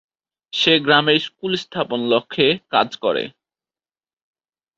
[0.53, 3.23] সে গ্রামে স্কুল স্থাপনের লক্ষ্যে কাজ করে।